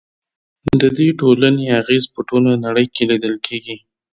د 0.81 0.81
دې 0.97 1.09
ټولنې 1.19 1.65
اغیز 1.79 2.03
په 2.13 2.19
ټوله 2.27 2.51
نړۍ 2.65 2.87
کې 2.95 3.03
لیدل 3.11 3.35
کیږي. 3.45 3.75